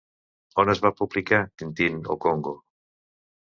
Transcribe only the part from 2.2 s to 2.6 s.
Congo?